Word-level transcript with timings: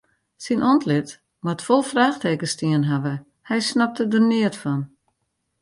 Syn 0.43 0.61
antlit 0.71 1.09
moat 1.43 1.61
fol 1.67 1.83
fraachtekens 1.91 2.53
stien 2.55 2.85
hawwe, 2.91 3.13
hy 3.49 3.59
snapte 3.69 4.03
der 4.11 4.23
neat 4.29 4.55
fan. 4.61 4.81